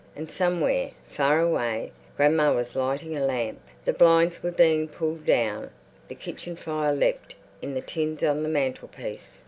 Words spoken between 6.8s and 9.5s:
leapt in the tins on the mantelpiece.